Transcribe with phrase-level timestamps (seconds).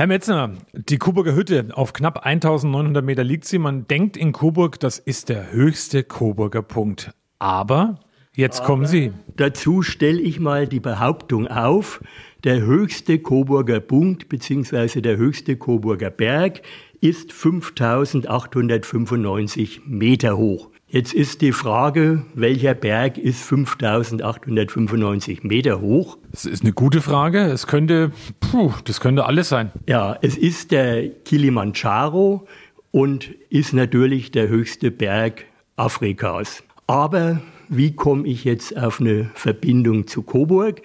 [0.00, 3.58] Herr Metzner, die Coburger Hütte, auf knapp 1900 Meter liegt sie.
[3.58, 7.12] Man denkt in Coburg, das ist der höchste Coburger Punkt.
[7.38, 8.00] Aber
[8.34, 9.12] jetzt kommen Sie.
[9.36, 12.00] Dazu stelle ich mal die Behauptung auf,
[12.44, 15.02] der höchste Coburger Punkt bzw.
[15.02, 16.62] der höchste Coburger Berg
[17.02, 20.70] ist 5895 Meter hoch.
[20.92, 26.18] Jetzt ist die Frage, welcher Berg ist 5895 Meter hoch?
[26.32, 27.42] Das ist eine gute Frage.
[27.42, 29.70] Es könnte, puh, das könnte alles sein.
[29.88, 32.48] Ja, es ist der Kilimanjaro
[32.90, 35.44] und ist natürlich der höchste Berg
[35.76, 36.64] Afrikas.
[36.88, 40.82] Aber wie komme ich jetzt auf eine Verbindung zu Coburg?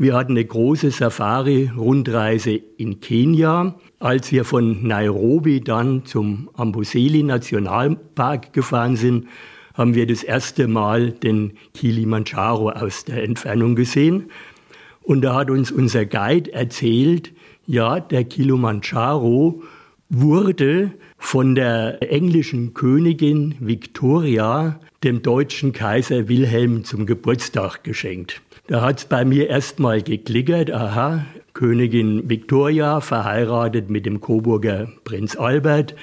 [0.00, 3.74] Wir hatten eine große Safari-Rundreise in Kenia.
[3.98, 9.26] Als wir von Nairobi dann zum Amboseli Nationalpark gefahren sind,
[9.74, 14.30] haben wir das erste Mal den Kilimanjaro aus der Entfernung gesehen.
[15.02, 17.32] Und da hat uns unser Guide erzählt,
[17.66, 19.64] ja, der Kilimanjaro
[20.08, 28.40] wurde von der englischen Königin Victoria dem deutschen Kaiser Wilhelm zum Geburtstag geschenkt.
[28.66, 35.36] Da hat es bei mir erstmal geklickert, aha, Königin Victoria, verheiratet mit dem Coburger Prinz
[35.36, 35.94] Albert,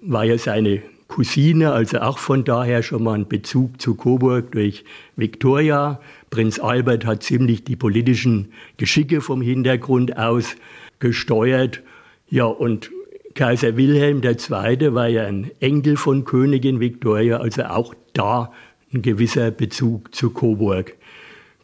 [0.00, 4.84] war ja seine Cousine, also auch von daher schon mal ein Bezug zu Coburg durch
[5.16, 6.00] Victoria.
[6.30, 10.56] Prinz Albert hat ziemlich die politischen Geschicke vom Hintergrund aus
[10.98, 11.82] gesteuert.
[12.28, 12.90] Ja, und
[13.34, 14.94] Kaiser Wilhelm II.
[14.94, 18.52] war ja ein Enkel von Königin Victoria, also auch da
[18.92, 20.94] ein gewisser Bezug zu Coburg.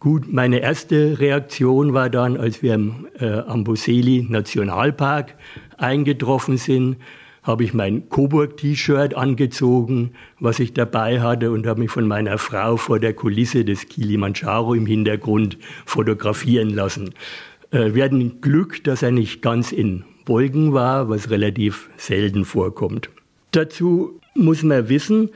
[0.01, 5.37] Gut, meine erste Reaktion war dann, als wir im äh, Amboseli Nationalpark
[5.77, 6.97] eingetroffen sind,
[7.43, 12.77] habe ich mein Coburg-T-Shirt angezogen, was ich dabei hatte und habe mich von meiner Frau
[12.77, 17.15] vor der Kulisse des Kilimanjaro im Hintergrund fotografieren lassen.
[17.71, 23.11] Äh, wir hatten Glück, dass er nicht ganz in Wolken war, was relativ selten vorkommt.
[23.51, 25.31] Dazu muss man wissen,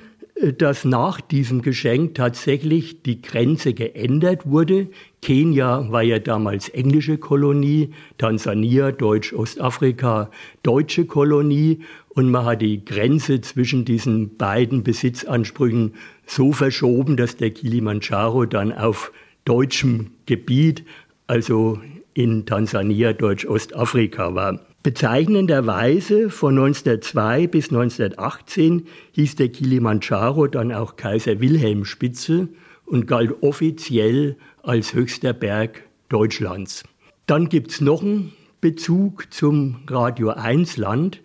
[0.59, 4.89] dass nach diesem Geschenk tatsächlich die Grenze geändert wurde.
[5.21, 10.31] Kenia war ja damals englische Kolonie, Tansania, Deutsch-Ostafrika,
[10.63, 15.95] deutsche Kolonie und man hat die Grenze zwischen diesen beiden Besitzansprüchen
[16.25, 19.11] so verschoben, dass der Kilimanjaro dann auf
[19.45, 20.85] deutschem Gebiet,
[21.27, 21.81] also
[22.15, 24.61] in Tansania, Deutsch-Ostafrika war.
[24.85, 32.49] Bezeichnenderweise von 1902 bis 1918 hieß der Kilimanjaro dann auch Kaiser Wilhelm Spitze
[32.85, 36.85] und galt offiziell als höchster Berg Deutschlands.
[37.25, 41.23] Dann gibt's noch einen Bezug zum Radio 1 Land.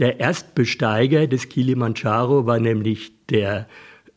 [0.00, 3.68] Der Erstbesteiger des Kilimanjaro war nämlich der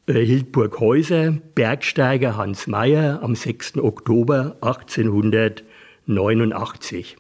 [0.07, 3.77] äh, Hildburg Häuser Bergsteiger Hans Meyer am 6.
[3.77, 7.17] Oktober 1889.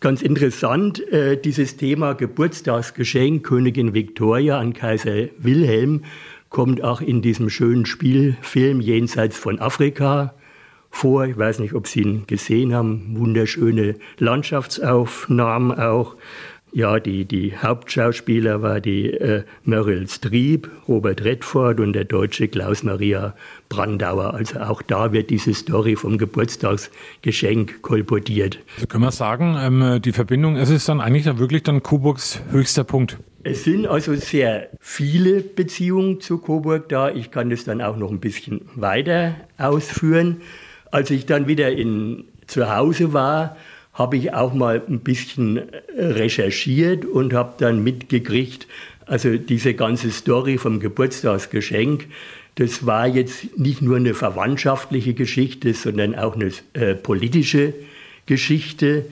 [0.00, 6.04] Ganz interessant, äh, dieses Thema Geburtstagsgeschenk Königin Victoria an Kaiser Wilhelm
[6.50, 10.34] kommt auch in diesem schönen Spielfilm Jenseits von Afrika
[10.88, 11.26] vor.
[11.26, 13.18] Ich weiß nicht, ob Sie ihn gesehen haben.
[13.18, 16.14] Wunderschöne Landschaftsaufnahmen auch.
[16.72, 23.34] Ja, die, die Hauptschauspieler war die äh, Meryl Streep, Robert Redford und der deutsche Klaus-Maria
[23.68, 24.34] Brandauer.
[24.34, 28.58] Also auch da wird diese Story vom Geburtstagsgeschenk kolportiert.
[28.76, 32.40] Also können wir sagen, ähm, die Verbindung, es ist dann eigentlich dann wirklich dann Coburgs
[32.50, 33.18] höchster Punkt.
[33.44, 37.10] Es sind also sehr viele Beziehungen zu Coburg da.
[37.10, 40.42] Ich kann das dann auch noch ein bisschen weiter ausführen.
[40.90, 43.56] Als ich dann wieder in, zu Hause war,
[43.98, 45.60] habe ich auch mal ein bisschen
[45.96, 48.68] recherchiert und habe dann mitgekriegt,
[49.06, 52.06] also diese ganze Story vom Geburtstagsgeschenk,
[52.54, 57.74] das war jetzt nicht nur eine verwandtschaftliche Geschichte, sondern auch eine äh, politische
[58.26, 59.06] Geschichte.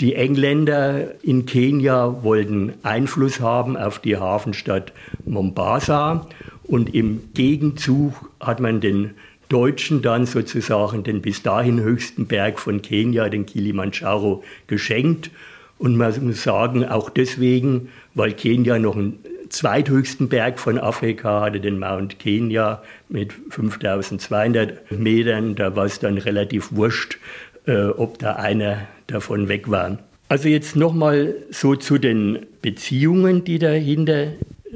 [0.00, 4.92] Die Engländer in Kenia wollten Einfluss haben auf die Hafenstadt
[5.24, 6.26] Mombasa
[6.64, 9.10] und im Gegenzug hat man den
[9.52, 15.30] Deutschen dann sozusagen den bis dahin höchsten Berg von Kenia, den Kilimanjaro, geschenkt.
[15.78, 19.18] Und man muss sagen, auch deswegen, weil Kenia noch einen
[19.50, 25.54] zweithöchsten Berg von Afrika hatte, den Mount Kenya mit 5200 Metern.
[25.54, 27.18] Da war es dann relativ wurscht,
[27.66, 29.98] äh, ob da einer davon weg war.
[30.28, 34.28] Also jetzt nochmal so zu den Beziehungen, die dahinter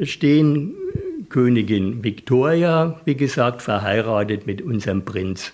[0.02, 0.74] stehen.
[1.36, 5.52] Königin Victoria, wie gesagt, verheiratet mit unserem Prinz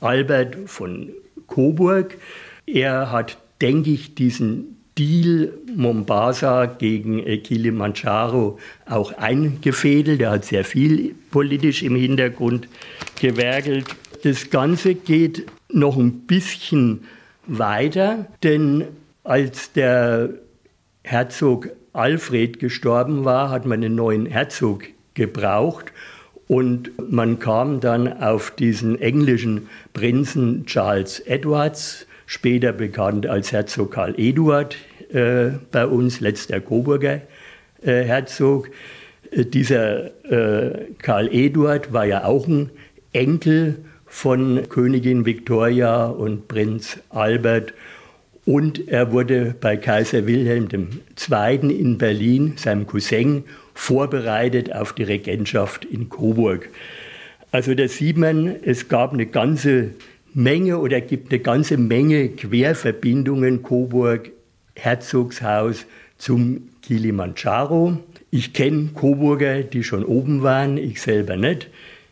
[0.00, 1.10] Albert von
[1.46, 2.18] Coburg.
[2.66, 10.20] Er hat, denke ich, diesen Deal Mombasa gegen Kilimanjaro auch eingefädelt.
[10.20, 12.66] Er hat sehr viel politisch im Hintergrund
[13.20, 13.84] gewerkelt.
[14.24, 17.04] Das Ganze geht noch ein bisschen
[17.46, 18.82] weiter, denn
[19.22, 20.30] als der
[21.04, 25.92] Herzog Alfred gestorben war, hat man einen neuen Herzog gebraucht.
[26.48, 34.14] Und man kam dann auf diesen englischen Prinzen Charles Edwards, später bekannt als Herzog Karl
[34.18, 34.76] Eduard
[35.12, 37.20] äh, bei uns, letzter Coburger
[37.82, 38.70] äh, Herzog.
[39.30, 42.70] Äh, dieser äh, Karl Eduard war ja auch ein
[43.12, 47.72] Enkel von Königin Victoria und Prinz Albert.
[48.46, 51.70] Und er wurde bei Kaiser Wilhelm II.
[51.70, 53.44] in Berlin, seinem Cousin,
[53.74, 56.68] vorbereitet auf die Regentschaft in Coburg.
[57.52, 59.90] Also da sieht man, es gab eine ganze
[60.32, 64.30] Menge oder gibt eine ganze Menge Querverbindungen Coburg,
[64.76, 67.98] Herzogshaus zum Kilimanjaro.
[68.30, 71.68] Ich kenne Coburger, die schon oben waren, ich selber nicht.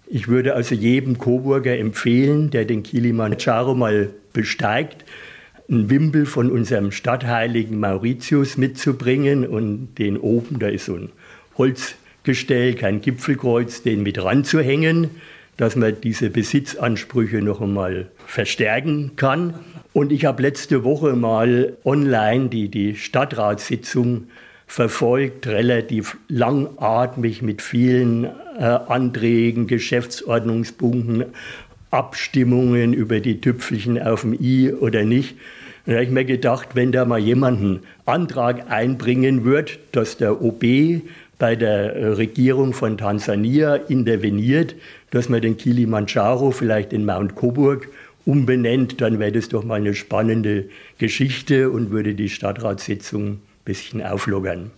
[0.08, 5.04] Ich würde also jedem Coburger empfehlen, der den Kilimanjaro mal besteigt,
[5.70, 11.10] einen Wimpel von unserem Stadtheiligen Mauritius mitzubringen und den oben, da ist so ein
[11.58, 15.10] Holzgestell, kein Gipfelkreuz, den mit ranzuhängen,
[15.58, 19.54] dass man diese Besitzansprüche noch einmal verstärken kann.
[19.92, 24.28] Und ich habe letzte Woche mal online die, die Stadtratssitzung
[24.66, 28.28] verfolgt, relativ langatmig mit vielen äh,
[28.62, 31.24] Anträgen, Geschäftsordnungspunkten,
[31.90, 35.36] Abstimmungen über die Tüpfelchen auf dem i oder nicht.
[35.86, 40.42] Da habe ich mir gedacht, wenn da mal jemand einen Antrag einbringen wird, dass der
[40.42, 40.62] OB
[41.38, 44.74] bei der Regierung von Tansania interveniert,
[45.10, 47.88] dass man den Kilimanjaro vielleicht in Mount Coburg
[48.26, 50.66] umbenennt, dann wäre das doch mal eine spannende
[50.98, 54.70] Geschichte und würde die Stadtratssitzung ein bisschen auflockern.